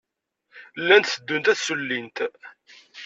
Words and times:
Llant 0.81 1.07
tteddunt 1.09 1.51
ad 1.51 1.57
ssullint. 1.59 2.17